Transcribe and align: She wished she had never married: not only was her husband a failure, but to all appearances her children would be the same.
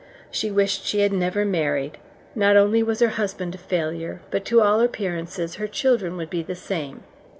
She 0.31 0.49
wished 0.49 0.83
she 0.83 1.01
had 1.01 1.13
never 1.13 1.45
married: 1.45 1.99
not 2.33 2.57
only 2.57 2.81
was 2.81 3.01
her 3.01 3.09
husband 3.21 3.53
a 3.53 3.59
failure, 3.59 4.19
but 4.31 4.43
to 4.45 4.59
all 4.59 4.79
appearances 4.81 5.57
her 5.57 5.67
children 5.67 6.17
would 6.17 6.31
be 6.31 6.41
the 6.41 6.55
same. 6.55 7.03